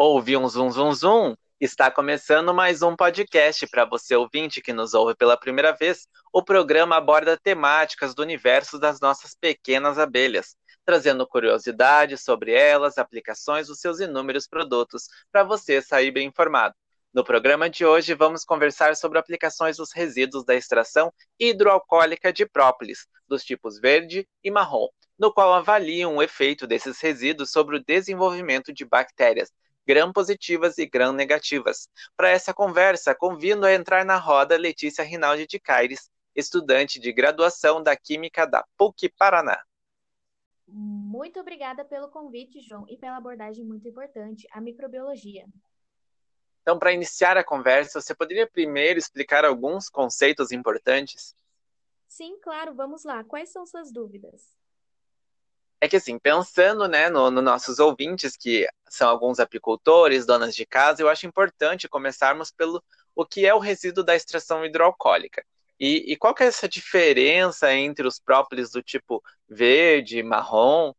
[0.00, 1.34] Ouvi um zum zum zum?
[1.60, 6.06] Está começando mais um podcast para você ouvinte que nos ouve pela primeira vez.
[6.32, 10.54] O programa aborda temáticas do universo das nossas pequenas abelhas,
[10.86, 16.76] trazendo curiosidades sobre elas, aplicações dos seus inúmeros produtos, para você sair bem informado.
[17.12, 23.08] No programa de hoje, vamos conversar sobre aplicações dos resíduos da extração hidroalcoólica de própolis,
[23.26, 24.86] dos tipos verde e marrom,
[25.18, 29.50] no qual avaliam o efeito desses resíduos sobre o desenvolvimento de bactérias,
[29.88, 31.88] gram-positivas e gram-negativas.
[32.14, 37.82] Para essa conversa, convido a entrar na roda Letícia Rinaldi de Caires, estudante de graduação
[37.82, 39.58] da Química da PUC Paraná.
[40.66, 45.46] Muito obrigada pelo convite, João, e pela abordagem muito importante, a microbiologia.
[46.60, 51.34] Então, para iniciar a conversa, você poderia primeiro explicar alguns conceitos importantes?
[52.06, 53.24] Sim, claro, vamos lá.
[53.24, 54.54] Quais são suas dúvidas?
[55.80, 60.66] É que assim, pensando né, nos no nossos ouvintes, que são alguns apicultores, donas de
[60.66, 62.82] casa, eu acho importante começarmos pelo
[63.14, 65.44] o que é o resíduo da extração hidroalcoólica.
[65.78, 70.92] E, e qual que é essa diferença entre os própolis do tipo verde, marrom?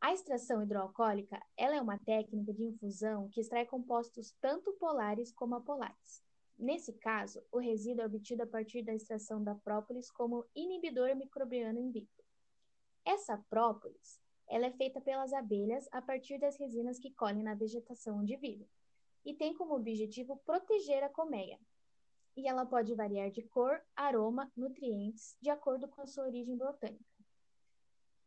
[0.00, 5.56] A extração hidroalcoólica ela é uma técnica de infusão que extrai compostos tanto polares como
[5.56, 6.22] apolares.
[6.58, 11.80] Nesse caso, o resíduo é obtido a partir da extração da própolis como inibidor microbiano
[11.80, 12.22] in vitro.
[13.04, 18.18] Essa própolis ela é feita pelas abelhas a partir das resinas que colhem na vegetação
[18.18, 18.68] onde vivem
[19.24, 21.58] e tem como objetivo proteger a colmeia.
[22.36, 27.04] E ela pode variar de cor, aroma, nutrientes, de acordo com a sua origem botânica.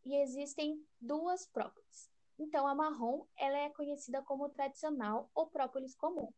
[0.04, 2.10] E existem duas própolis.
[2.40, 6.32] Então, a marrom ela é conhecida como tradicional ou própolis comum.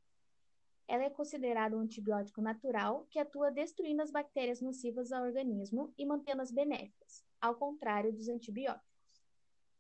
[0.88, 6.06] Ela é considerada um antibiótico natural que atua destruindo as bactérias nocivas ao organismo e
[6.06, 8.89] mantendo-as benéficas ao contrário dos antibióticos.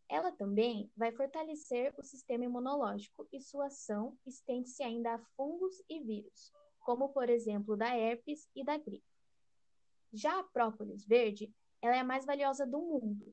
[0.09, 5.99] Ela também vai fortalecer o sistema imunológico e sua ação estende-se ainda a fungos e
[5.99, 9.05] vírus, como por exemplo da herpes e da gripe.
[10.11, 13.31] Já a própolis verde, ela é a mais valiosa do mundo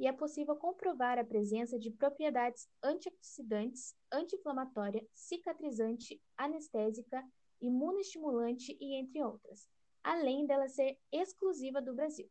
[0.00, 7.24] e é possível comprovar a presença de propriedades antioxidantes, anti-inflamatória, cicatrizante, anestésica,
[7.60, 9.68] imunoestimulante e entre outras,
[10.02, 12.28] além dela ser exclusiva do Brasil.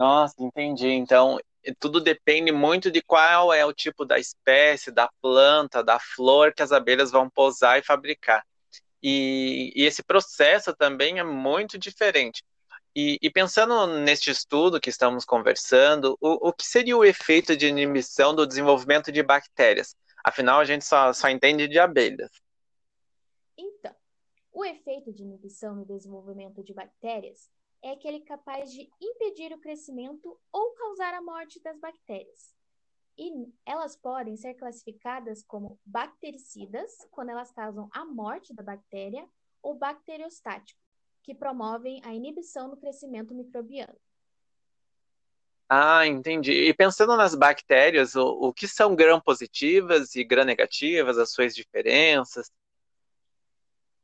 [0.00, 0.88] Nossa, entendi.
[0.88, 1.38] Então,
[1.78, 6.62] tudo depende muito de qual é o tipo da espécie, da planta, da flor que
[6.62, 8.42] as abelhas vão pousar e fabricar.
[9.02, 12.42] E, e esse processo também é muito diferente.
[12.96, 17.66] E, e, pensando neste estudo que estamos conversando, o, o que seria o efeito de
[17.66, 19.94] inibição do desenvolvimento de bactérias?
[20.24, 22.30] Afinal, a gente só, só entende de abelhas.
[23.56, 23.94] Então,
[24.50, 27.50] o efeito de inibição no desenvolvimento de bactérias
[27.82, 32.54] é aquele capaz de impedir o crescimento ou causar a morte das bactérias.
[33.16, 33.30] E
[33.66, 39.28] elas podem ser classificadas como bactericidas, quando elas causam a morte da bactéria,
[39.62, 40.82] ou bacteriostáticos,
[41.22, 43.96] que promovem a inibição do crescimento microbiano.
[45.68, 46.52] Ah, entendi.
[46.52, 52.50] E pensando nas bactérias, o, o que são gram-positivas e gram-negativas, as suas diferenças?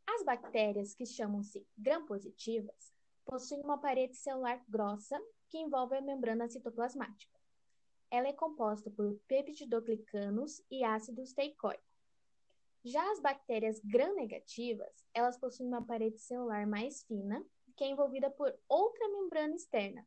[0.06, 2.96] As bactérias que chamam-se gram-positivas
[3.26, 5.20] possui uma parede celular grossa
[5.50, 7.38] que envolve a membrana citoplasmática.
[8.10, 11.84] Ela é composta por peptidoglicanos e ácidos teicoicos.
[12.84, 17.44] Já as bactérias gram-negativas, elas possuem uma parede celular mais fina,
[17.76, 20.06] que é envolvida por outra membrana externa.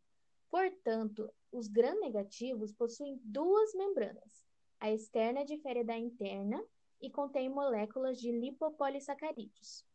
[0.50, 4.46] Portanto, os gram-negativos possuem duas membranas.
[4.79, 6.64] A externa difere da interna
[7.02, 9.85] e contém moléculas de lipopolissacarídeos.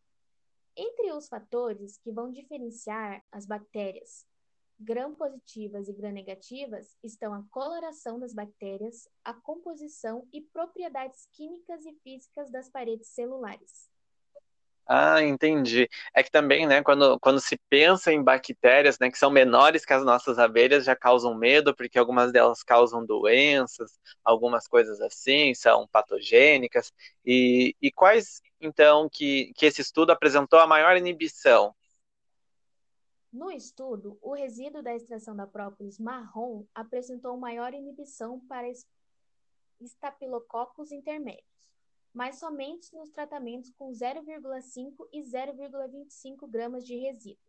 [0.76, 4.26] Entre os fatores que vão diferenciar as bactérias
[4.80, 12.50] gram-positivas e gram-negativas estão a coloração das bactérias, a composição e propriedades químicas e físicas
[12.50, 13.93] das paredes celulares.
[14.86, 15.88] Ah, entendi.
[16.14, 19.94] É que também, né, quando, quando se pensa em bactérias, né, que são menores que
[19.94, 25.88] as nossas abelhas, já causam medo, porque algumas delas causam doenças, algumas coisas assim, são
[25.88, 26.92] patogênicas.
[27.24, 31.74] E, e quais, então, que, que esse estudo apresentou a maior inibição?
[33.32, 38.70] No estudo, o resíduo da extração da própolis marrom apresentou maior inibição para
[39.80, 41.54] estapilococos intermédios
[42.14, 47.42] mas somente nos tratamentos com 0,5 e 0,25 gramas de resíduo.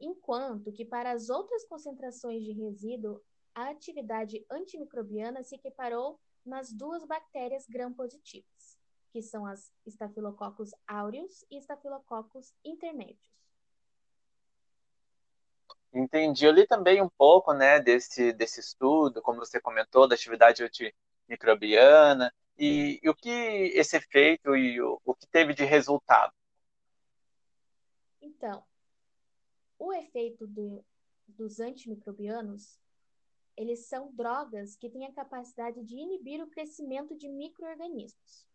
[0.00, 3.22] Enquanto que para as outras concentrações de resíduo,
[3.54, 8.78] a atividade antimicrobiana se equiparou nas duas bactérias gram-positivas,
[9.12, 13.38] que são as Staphylococcus aureus e Staphylococcus intermédios.
[15.92, 16.44] Entendi.
[16.44, 22.32] Eu li também um pouco, né, desse, desse estudo, como você comentou, da atividade antimicrobiana,
[22.58, 26.32] E, e o que esse efeito e o, o que teve de resultado?
[28.20, 28.64] Então,
[29.78, 30.84] o efeito do,
[31.26, 32.78] dos antimicrobianos,
[33.56, 38.46] eles são drogas que têm a capacidade de inibir o crescimento de micro-organismos.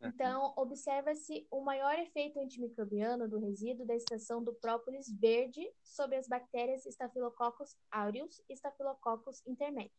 [0.00, 0.08] Uhum.
[0.08, 6.28] Então, observa-se o maior efeito antimicrobiano do resíduo da extração do própolis verde sobre as
[6.28, 9.98] bactérias Staphylococcus aureus e Staphylococcus intermédios,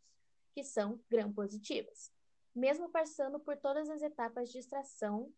[0.53, 2.11] que são gram-positivas,
[2.55, 5.31] mesmo passando por todas as etapas de extração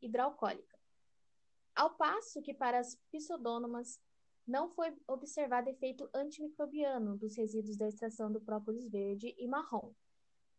[0.00, 0.78] hidroalcoólica.
[1.74, 4.00] Ao passo que para as pseudônomas
[4.46, 9.92] não foi observado efeito antimicrobiano dos resíduos da extração do própolis verde e marrom,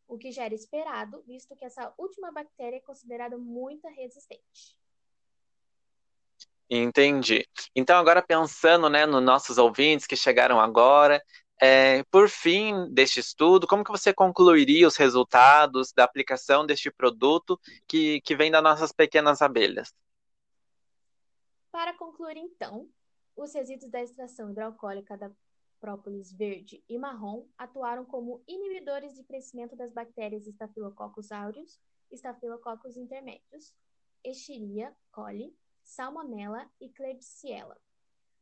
[0.08, 4.78] o que já era esperado, visto que essa última bactéria é considerada muito resistente.
[6.70, 7.48] Entendi.
[7.76, 11.24] Então, agora pensando né, nos nossos ouvintes que chegaram agora,
[11.62, 17.60] é, por fim deste estudo, como que você concluiria os resultados da aplicação deste produto
[17.88, 19.94] que, que vem das nossas pequenas abelhas?
[21.72, 22.90] Para concluir, então,
[23.36, 25.31] os resíduos da extração hidroalcoólica da
[25.80, 31.80] própolis verde e marrom atuaram como inibidores de crescimento das bactérias Staphylococcus aureus,
[32.12, 33.74] Staphylococcus intermédios,
[34.24, 37.78] Escherichia coli, Salmonella e Klebsiella.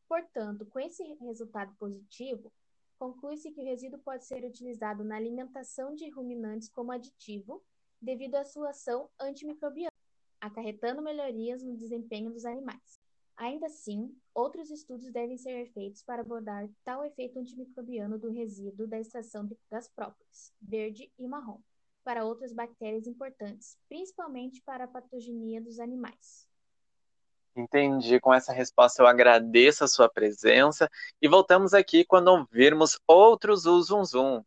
[0.07, 2.51] Portanto, com esse resultado positivo,
[2.97, 7.63] conclui-se que o resíduo pode ser utilizado na alimentação de ruminantes como aditivo,
[8.01, 9.91] devido à sua ação antimicrobiana,
[10.39, 12.99] acarretando melhorias no desempenho dos animais.
[13.35, 18.99] Ainda assim, outros estudos devem ser feitos para abordar tal efeito antimicrobiano do resíduo da
[18.99, 21.59] extração das própolis, verde e marrom,
[22.03, 26.47] para outras bactérias importantes, principalmente para a patogenia dos animais.
[27.55, 28.19] Entendi.
[28.19, 30.89] Com essa resposta, eu agradeço a sua presença
[31.21, 34.43] e voltamos aqui quando ouvirmos outros Zum Zum.